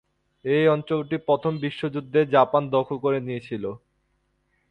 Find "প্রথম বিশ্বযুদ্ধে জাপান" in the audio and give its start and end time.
1.27-2.63